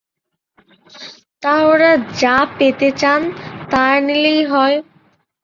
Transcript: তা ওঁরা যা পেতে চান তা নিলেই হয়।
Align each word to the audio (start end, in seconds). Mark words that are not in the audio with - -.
তা 1.43 1.53
ওঁরা 1.65 1.91
যা 2.19 2.35
পেতে 2.57 2.89
চান 3.01 3.21
তা 3.71 3.83
নিলেই 4.07 4.41
হয়। 4.45 4.77